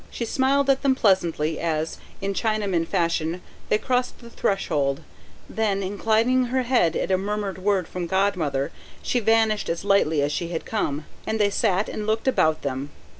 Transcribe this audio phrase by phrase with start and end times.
[0.09, 5.01] She smiled at them pleasantly, as, in Chinaman fashion, they crossed the threshold;
[5.47, 8.71] then, inclining her head at a murmured word from Godmother,
[9.03, 12.89] she vanished as lightly as she had come, and they sat and looked about them.